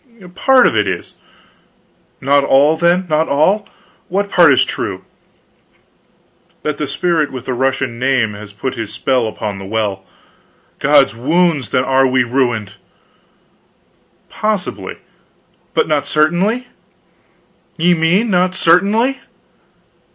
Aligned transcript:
"Part 0.33 0.65
of 0.65 0.75
it 0.75 0.87
is." 0.87 1.13
"Not 2.21 2.43
all, 2.43 2.75
then, 2.75 3.05
not 3.07 3.27
all! 3.27 3.69
What 4.07 4.31
part 4.31 4.51
is 4.51 4.65
true?" 4.65 5.05
"That 6.63 6.77
that 6.77 6.87
spirit 6.87 7.31
with 7.31 7.45
the 7.45 7.53
Russian 7.53 7.99
name 7.99 8.33
has 8.33 8.51
put 8.51 8.73
his 8.73 8.91
spell 8.91 9.27
upon 9.27 9.57
the 9.57 9.65
well." 9.67 10.03
"God's 10.79 11.15
wounds, 11.15 11.69
then 11.69 11.83
are 11.83 12.07
we 12.07 12.23
ruined!" 12.23 12.77
"Possibly." 14.27 14.97
"But 15.75 15.87
not 15.87 16.07
certainly? 16.07 16.67
Ye 17.77 17.93
mean, 17.93 18.31
not 18.31 18.55
certainly?" 18.55 19.21